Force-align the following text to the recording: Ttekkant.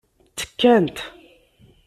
Ttekkant. 0.29 0.97